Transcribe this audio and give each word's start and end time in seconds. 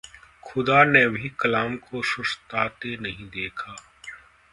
ख़ुदा 0.43 0.83
ने 0.83 1.05
भी 1.07 1.29
कलाम 1.41 1.75
को 1.79 2.01
सुस्ताते 2.03 2.95
नहीं 3.01 3.27
देखा 3.29 3.75